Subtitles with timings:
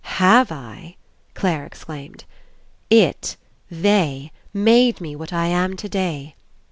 [0.17, 0.95] "Have I?"
[1.35, 2.23] Clare exclaimed.
[2.89, 3.37] "It,
[3.69, 6.33] they, made me what I am today.